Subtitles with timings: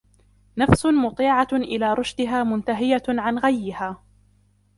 [0.57, 4.01] نَفْسٌ مُطِيعَةٌ إلَى رُشْدِهَا مُنْتَهِيَةٌ عَنْ غَيِّهَا